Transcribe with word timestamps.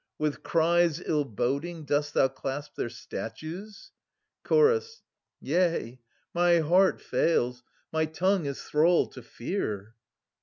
With 0.17 0.41
cries 0.41 0.99
ill 0.99 1.25
boding 1.25 1.85
dost 1.85 2.15
thou 2.15 2.27
clasp 2.27 2.73
their 2.73 2.89
statues? 2.89 3.91
Chorus. 4.43 5.03
Yea, 5.39 5.99
my 6.33 6.57
heart 6.57 6.99
fails, 6.99 7.61
my 7.93 8.05
tongue 8.07 8.47
is 8.47 8.63
thrall 8.63 9.05
to 9.09 9.21
fear. 9.21 9.93